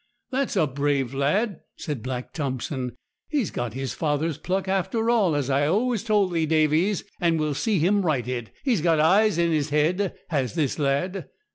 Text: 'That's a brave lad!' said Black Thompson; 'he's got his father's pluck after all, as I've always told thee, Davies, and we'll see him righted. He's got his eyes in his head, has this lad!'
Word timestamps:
'That's 0.31 0.55
a 0.55 0.65
brave 0.65 1.13
lad!' 1.13 1.59
said 1.75 2.01
Black 2.01 2.33
Thompson; 2.33 2.97
'he's 3.29 3.51
got 3.51 3.75
his 3.75 3.93
father's 3.93 4.39
pluck 4.39 4.67
after 4.67 5.11
all, 5.11 5.35
as 5.35 5.47
I've 5.47 5.69
always 5.73 6.03
told 6.03 6.33
thee, 6.33 6.47
Davies, 6.47 7.03
and 7.19 7.39
we'll 7.39 7.53
see 7.53 7.77
him 7.77 8.01
righted. 8.01 8.49
He's 8.63 8.81
got 8.81 8.97
his 8.97 9.03
eyes 9.03 9.37
in 9.37 9.51
his 9.51 9.69
head, 9.69 10.15
has 10.29 10.55
this 10.55 10.79
lad!' 10.79 11.29